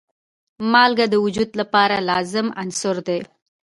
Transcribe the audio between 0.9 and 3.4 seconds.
د وجود لپاره لازم عنصر دی.